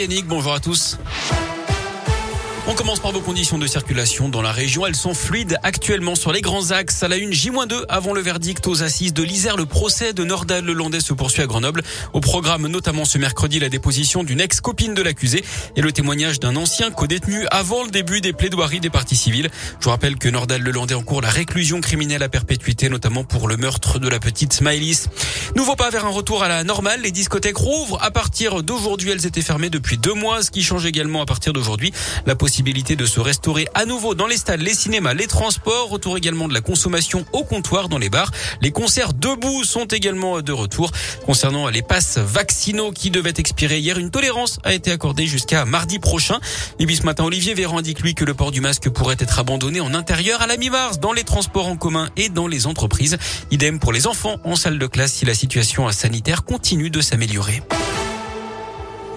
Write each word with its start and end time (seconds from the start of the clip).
Yannick, 0.00 0.28
bonjour 0.28 0.54
à 0.54 0.60
tous. 0.60 0.96
On 2.70 2.74
commence 2.74 3.00
par 3.00 3.12
vos 3.12 3.20
conditions 3.20 3.56
de 3.56 3.66
circulation 3.66 4.28
dans 4.28 4.42
la 4.42 4.52
région. 4.52 4.86
Elles 4.86 4.94
sont 4.94 5.14
fluides 5.14 5.56
actuellement 5.62 6.14
sur 6.14 6.32
les 6.32 6.42
grands 6.42 6.70
axes. 6.70 7.02
À 7.02 7.08
la 7.08 7.16
une, 7.16 7.32
J-2 7.32 7.86
avant 7.88 8.12
le 8.12 8.20
verdict 8.20 8.66
aux 8.66 8.82
assises 8.82 9.14
de 9.14 9.22
l'Isère. 9.22 9.56
Le 9.56 9.64
procès 9.64 10.12
de 10.12 10.22
Nordal 10.22 10.66
Lelandais 10.66 11.00
se 11.00 11.14
poursuit 11.14 11.40
à 11.40 11.46
Grenoble. 11.46 11.82
Au 12.12 12.20
programme 12.20 12.68
notamment 12.68 13.06
ce 13.06 13.16
mercredi 13.16 13.58
la 13.58 13.70
déposition 13.70 14.22
d'une 14.22 14.40
ex-copine 14.40 14.92
de 14.92 15.00
l'accusé 15.00 15.42
et 15.76 15.80
le 15.80 15.92
témoignage 15.92 16.40
d'un 16.40 16.56
ancien 16.56 16.90
co-détenu 16.90 17.46
avant 17.50 17.84
le 17.84 17.90
début 17.90 18.20
des 18.20 18.34
plaidoiries 18.34 18.80
des 18.80 18.90
parties 18.90 19.16
civiles. 19.16 19.48
Je 19.80 19.84
vous 19.84 19.90
rappelle 19.90 20.16
que 20.16 20.28
Nordal 20.28 20.60
Lelandais 20.60 20.94
encourt 20.94 21.22
la 21.22 21.30
réclusion 21.30 21.80
criminelle 21.80 22.22
à 22.22 22.28
perpétuité, 22.28 22.90
notamment 22.90 23.24
pour 23.24 23.48
le 23.48 23.56
meurtre 23.56 23.98
de 23.98 24.08
la 24.08 24.20
petite 24.20 24.52
Smileys. 24.52 25.08
Nouveau 25.56 25.76
pas 25.76 25.90
vers 25.90 26.04
un 26.04 26.10
retour 26.10 26.42
à 26.42 26.48
la 26.48 26.62
normale. 26.62 27.00
Les 27.00 27.10
discothèques 27.10 27.56
rouvrent 27.56 27.98
à 28.02 28.10
partir 28.10 28.62
d'aujourd'hui. 28.62 29.10
Elles 29.10 29.26
étaient 29.26 29.42
fermées 29.42 29.70
depuis 29.70 29.96
deux 29.96 30.12
mois, 30.12 30.42
ce 30.42 30.50
qui 30.50 30.62
change 30.62 30.84
également 30.84 31.22
à 31.22 31.26
partir 31.26 31.52
d'aujourd'hui. 31.52 31.92
La 32.26 32.34
possibilité 32.34 32.96
de 32.96 33.06
se 33.06 33.18
restaurer 33.18 33.66
à 33.74 33.86
nouveau 33.86 34.14
dans 34.14 34.26
les 34.26 34.36
stades, 34.36 34.60
les 34.60 34.74
cinémas, 34.74 35.14
les 35.14 35.26
transports. 35.26 35.88
Retour 35.88 36.16
également 36.16 36.48
de 36.48 36.54
la 36.54 36.60
consommation 36.60 37.24
au 37.32 37.44
comptoir 37.44 37.88
dans 37.88 37.98
les 37.98 38.10
bars. 38.10 38.30
Les 38.60 38.72
concerts 38.72 39.14
debout 39.14 39.64
sont 39.64 39.86
également 39.86 40.42
de 40.42 40.52
retour. 40.52 40.90
Concernant 41.24 41.68
les 41.68 41.82
passes 41.82 42.18
vaccinaux 42.18 42.92
qui 42.92 43.10
devaient 43.10 43.34
expirer 43.38 43.78
hier, 43.78 43.98
une 43.98 44.10
tolérance 44.10 44.58
a 44.64 44.74
été 44.74 44.92
accordée 44.92 45.26
jusqu'à 45.26 45.64
mardi 45.64 45.98
prochain. 45.98 46.40
Et 46.78 46.94
ce 46.94 47.02
matin, 47.04 47.24
Olivier 47.24 47.54
Véran 47.54 47.78
indique 47.78 48.00
lui 48.00 48.14
que 48.14 48.24
le 48.24 48.34
port 48.34 48.50
du 48.50 48.60
masque 48.60 48.88
pourrait 48.90 49.16
être 49.18 49.38
abandonné 49.38 49.80
en 49.80 49.94
intérieur 49.94 50.42
à 50.42 50.46
la 50.46 50.56
mi-mars 50.56 51.00
dans 51.00 51.12
les 51.12 51.24
transports 51.24 51.68
en 51.68 51.76
commun 51.76 52.08
et 52.16 52.28
dans 52.28 52.46
les 52.46 52.66
entreprises. 52.66 53.16
Idem 53.50 53.78
pour 53.78 53.92
les 53.92 54.06
enfants 54.06 54.36
en 54.44 54.56
salle 54.56 54.78
de 54.78 54.86
classe 54.86 55.12
situation 55.38 55.88
sanitaire 55.92 56.44
continue 56.44 56.90
de 56.90 57.00
s'améliorer. 57.00 57.62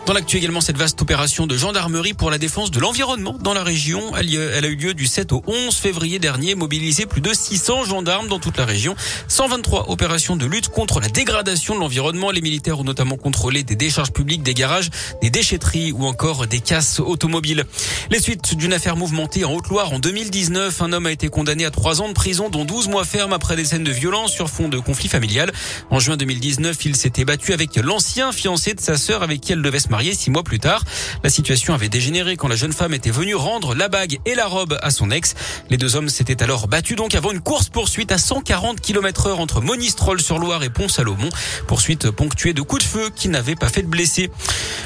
Dans 0.07 0.13
l'actu 0.13 0.37
également, 0.37 0.61
cette 0.61 0.77
vaste 0.77 0.99
opération 1.03 1.45
de 1.45 1.55
gendarmerie 1.55 2.13
pour 2.13 2.31
la 2.31 2.39
défense 2.39 2.71
de 2.71 2.79
l'environnement 2.79 3.35
dans 3.39 3.53
la 3.53 3.63
région. 3.63 4.15
Elle, 4.17 4.65
a 4.65 4.67
eu 4.67 4.75
lieu 4.75 4.93
du 4.95 5.05
7 5.05 5.31
au 5.31 5.43
11 5.45 5.75
février 5.75 6.17
dernier, 6.17 6.55
mobilisé 6.55 7.05
plus 7.05 7.21
de 7.21 7.31
600 7.31 7.85
gendarmes 7.85 8.27
dans 8.27 8.39
toute 8.39 8.57
la 8.57 8.65
région. 8.65 8.95
123 9.27 9.91
opérations 9.91 10.35
de 10.35 10.47
lutte 10.47 10.69
contre 10.69 10.99
la 10.99 11.07
dégradation 11.07 11.75
de 11.75 11.79
l'environnement. 11.79 12.31
Les 12.31 12.41
militaires 12.41 12.79
ont 12.79 12.83
notamment 12.83 13.15
contrôlé 13.15 13.61
des 13.63 13.75
décharges 13.75 14.11
publiques, 14.11 14.41
des 14.41 14.55
garages, 14.55 14.89
des 15.21 15.29
déchetteries 15.29 15.91
ou 15.91 16.07
encore 16.07 16.47
des 16.47 16.61
casses 16.61 16.99
automobiles. 16.99 17.65
Les 18.09 18.19
suites 18.19 18.55
d'une 18.55 18.73
affaire 18.73 18.97
mouvementée 18.97 19.45
en 19.45 19.53
Haute-Loire 19.53 19.93
en 19.93 19.99
2019, 19.99 20.81
un 20.81 20.93
homme 20.93 21.05
a 21.05 21.11
été 21.11 21.29
condamné 21.29 21.63
à 21.63 21.71
3 21.71 22.01
ans 22.01 22.07
de 22.07 22.13
prison, 22.13 22.49
dont 22.49 22.65
12 22.65 22.87
mois 22.87 23.05
ferme 23.05 23.33
après 23.33 23.55
des 23.55 23.65
scènes 23.65 23.83
de 23.83 23.91
violence 23.91 24.31
sur 24.31 24.49
fond 24.49 24.67
de 24.67 24.79
conflit 24.79 25.09
familial. 25.09 25.51
En 25.91 25.99
juin 25.99 26.17
2019, 26.17 26.85
il 26.85 26.95
s'était 26.95 27.23
battu 27.23 27.53
avec 27.53 27.75
l'ancien 27.75 28.31
fiancé 28.31 28.73
de 28.73 28.81
sa 28.81 28.97
sœur 28.97 29.21
avec 29.21 29.41
qui 29.41 29.53
elle 29.53 29.61
devait 29.61 29.79
se 29.79 29.90
marié 29.91 30.15
six 30.15 30.31
mois 30.31 30.43
plus 30.43 30.59
tard. 30.59 30.83
La 31.23 31.29
situation 31.29 31.75
avait 31.75 31.89
dégénéré 31.89 32.37
quand 32.37 32.47
la 32.47 32.55
jeune 32.55 32.73
femme 32.73 32.93
était 32.93 33.11
venue 33.11 33.35
rendre 33.35 33.75
la 33.75 33.89
bague 33.89 34.19
et 34.25 34.33
la 34.33 34.47
robe 34.47 34.79
à 34.81 34.89
son 34.89 35.11
ex. 35.11 35.35
Les 35.69 35.77
deux 35.77 35.95
hommes 35.95 36.09
s'étaient 36.09 36.41
alors 36.41 36.67
battus 36.67 36.95
donc 36.95 37.13
avant 37.13 37.31
une 37.31 37.41
course 37.41 37.69
poursuite 37.69 38.11
à 38.11 38.17
140 38.17 38.81
km 38.81 39.27
heure 39.27 39.39
entre 39.39 39.61
Monistrol-sur-Loire 39.61 40.63
et 40.63 40.69
Pont-Salomon. 40.69 41.29
Poursuite 41.67 42.09
ponctuée 42.09 42.53
de 42.53 42.61
coups 42.61 42.83
de 42.83 42.87
feu 42.87 43.09
qui 43.15 43.29
n'avaient 43.29 43.55
pas 43.55 43.69
fait 43.69 43.83
de 43.83 43.87
blessés. 43.87 44.31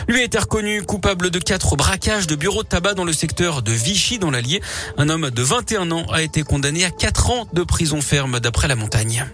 Lui 0.07 0.19
a 0.19 0.23
été 0.23 0.39
reconnu 0.39 0.81
coupable 0.83 1.29
de 1.29 1.39
quatre 1.39 1.75
braquages 1.75 2.27
de 2.27 2.35
bureaux 2.35 2.63
de 2.63 2.67
tabac 2.67 2.95
dans 2.95 3.05
le 3.05 3.13
secteur 3.13 3.61
de 3.61 3.71
Vichy 3.71 4.17
dans 4.17 4.31
l'Allier. 4.31 4.61
Un 4.97 5.09
homme 5.09 5.29
de 5.29 5.43
21 5.43 5.91
ans 5.91 6.05
a 6.11 6.23
été 6.23 6.41
condamné 6.41 6.83
à 6.83 6.89
4 6.89 7.29
ans 7.29 7.47
de 7.53 7.63
prison 7.63 8.01
ferme 8.01 8.39
d'après 8.39 8.67
la 8.67 8.75
montagne. 8.75 9.25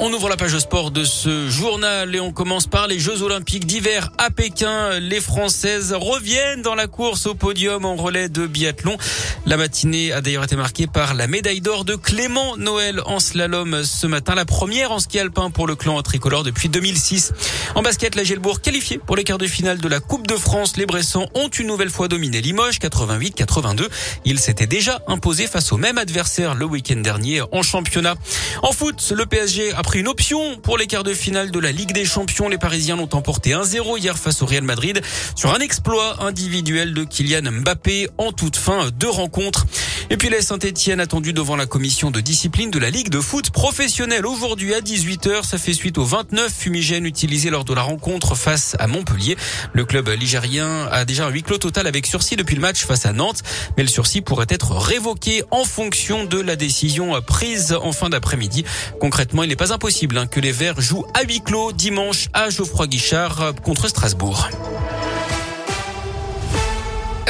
On 0.00 0.12
ouvre 0.12 0.28
la 0.28 0.36
page 0.36 0.56
sport 0.58 0.92
de 0.92 1.02
ce 1.02 1.50
journal 1.50 2.14
et 2.14 2.20
on 2.20 2.30
commence 2.30 2.68
par 2.68 2.86
les 2.86 3.00
Jeux 3.00 3.22
Olympiques 3.22 3.66
d'hiver 3.66 4.10
à 4.16 4.30
Pékin. 4.30 5.00
Les 5.00 5.20
Françaises 5.20 5.92
reviennent 5.92 6.62
dans 6.62 6.76
la 6.76 6.86
course 6.86 7.26
au 7.26 7.34
podium 7.34 7.84
en 7.84 7.96
relais 7.96 8.28
de 8.28 8.46
biathlon. 8.46 8.96
La 9.44 9.56
matinée 9.56 10.12
a 10.12 10.20
d'ailleurs 10.20 10.44
été 10.44 10.54
marquée 10.54 10.86
par 10.86 11.14
la 11.14 11.26
médaille 11.26 11.60
d'or 11.60 11.84
de 11.84 11.96
Clément 11.96 12.56
Noël 12.56 13.02
en 13.06 13.18
slalom 13.18 13.82
ce 13.82 14.06
matin, 14.06 14.36
la 14.36 14.44
première 14.44 14.92
en 14.92 15.00
ski 15.00 15.18
alpin 15.18 15.50
pour 15.50 15.66
le 15.66 15.74
clan 15.74 16.00
tricolore 16.00 16.44
depuis 16.44 16.68
2006. 16.68 17.32
En 17.74 17.82
basket, 17.82 18.14
la 18.14 18.22
Gelbourg 18.22 18.60
qualifiée 18.60 18.98
pour 18.98 19.16
les 19.16 19.24
quarts 19.24 19.38
de 19.38 19.48
finale 19.48 19.78
de 19.78 19.88
la 19.88 19.98
Coupe 19.98 20.28
de 20.28 20.36
France. 20.36 20.76
Les 20.76 20.86
Bressans 20.86 21.26
ont 21.34 21.48
une 21.48 21.66
nouvelle 21.66 21.90
fois 21.90 22.06
dominé 22.06 22.40
Limoges 22.40 22.78
88-82. 22.78 23.88
Ils 24.24 24.38
s'étaient 24.38 24.68
déjà 24.68 25.02
imposés 25.08 25.48
face 25.48 25.72
au 25.72 25.76
même 25.76 25.98
adversaire 25.98 26.54
le 26.54 26.66
week-end 26.66 27.00
dernier 27.00 27.42
en 27.50 27.62
championnat. 27.62 28.14
En 28.62 28.70
foot, 28.70 29.12
le 29.16 29.26
PSG 29.26 29.72
a 29.72 29.82
pris 29.88 30.00
une 30.00 30.08
option 30.08 30.58
pour 30.58 30.76
les 30.76 30.86
quarts 30.86 31.02
de 31.02 31.14
finale 31.14 31.50
de 31.50 31.58
la 31.58 31.72
Ligue 31.72 31.92
des 31.92 32.04
Champions. 32.04 32.50
Les 32.50 32.58
Parisiens 32.58 32.96
l'ont 32.96 33.08
emporté 33.14 33.52
1-0 33.52 33.98
hier 33.98 34.18
face 34.18 34.42
au 34.42 34.44
Real 34.44 34.62
Madrid 34.62 35.00
sur 35.34 35.54
un 35.54 35.60
exploit 35.60 36.22
individuel 36.22 36.92
de 36.92 37.04
Kylian 37.04 37.50
Mbappé 37.50 38.06
en 38.18 38.32
toute 38.32 38.56
fin 38.56 38.90
de 38.94 39.06
rencontre. 39.06 39.64
Et 40.10 40.16
puis 40.16 40.30
les 40.30 40.40
Saint-Etienne 40.40 41.00
attendu 41.00 41.34
devant 41.34 41.54
la 41.54 41.66
commission 41.66 42.10
de 42.10 42.20
discipline 42.20 42.70
de 42.70 42.78
la 42.78 42.88
Ligue 42.88 43.10
de 43.10 43.20
foot 43.20 43.50
professionnelle 43.50 44.24
aujourd'hui 44.24 44.72
à 44.72 44.80
18h. 44.80 45.44
Ça 45.44 45.58
fait 45.58 45.74
suite 45.74 45.98
aux 45.98 46.04
29 46.04 46.50
fumigènes 46.50 47.04
utilisés 47.04 47.50
lors 47.50 47.64
de 47.64 47.74
la 47.74 47.82
rencontre 47.82 48.34
face 48.34 48.74
à 48.78 48.86
Montpellier. 48.86 49.36
Le 49.74 49.84
club 49.84 50.08
ligérien 50.08 50.88
a 50.90 51.04
déjà 51.04 51.26
un 51.26 51.28
huis 51.28 51.42
clos 51.42 51.58
total 51.58 51.86
avec 51.86 52.06
sursis 52.06 52.36
depuis 52.36 52.54
le 52.54 52.62
match 52.62 52.86
face 52.86 53.04
à 53.04 53.12
Nantes. 53.12 53.42
Mais 53.76 53.82
le 53.82 53.88
sursis 53.90 54.22
pourrait 54.22 54.46
être 54.48 54.72
révoqué 54.72 55.42
en 55.50 55.64
fonction 55.64 56.24
de 56.24 56.40
la 56.40 56.56
décision 56.56 57.20
prise 57.20 57.74
en 57.74 57.92
fin 57.92 58.08
d'après-midi. 58.08 58.64
Concrètement, 59.00 59.42
il 59.42 59.50
n'est 59.50 59.56
pas 59.56 59.74
impossible 59.74 60.16
hein, 60.16 60.26
que 60.26 60.40
les 60.40 60.52
Verts 60.52 60.80
jouent 60.80 61.06
à 61.12 61.22
huis 61.24 61.42
clos 61.42 61.72
dimanche 61.72 62.28
à 62.32 62.48
Geoffroy 62.48 62.86
Guichard 62.86 63.52
contre 63.62 63.88
Strasbourg. 63.88 64.48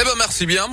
Eh 0.01 0.03
ben 0.05 0.13
merci 0.17 0.45
bien. 0.45 0.65